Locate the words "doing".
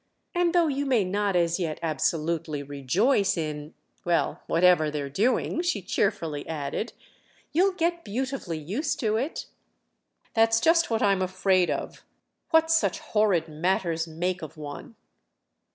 5.11-5.61